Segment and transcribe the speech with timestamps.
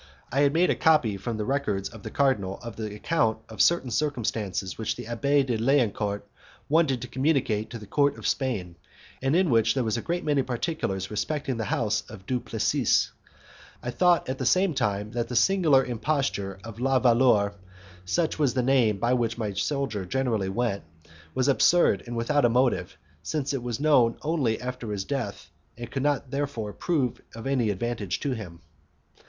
[0.31, 3.61] I had made a copy from the records of the cardinal of the account of
[3.61, 6.23] certain circumstances which the Abbé de Liancourt
[6.67, 8.77] wanted to communicate to the court of Spain,
[9.21, 13.11] and in which there were a great many particulars respecting the house of Du Plessis.
[13.83, 17.53] I thought at the same time that the singular imposture of La Valeur
[18.03, 20.81] (such was the name by which my soldier generally went)
[21.35, 25.03] was absurd and without a motive, since it was to be known only after his
[25.03, 28.61] death, and could not therefore prove of any advantage to him.